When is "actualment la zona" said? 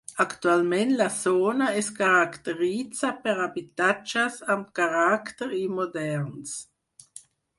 0.23-1.67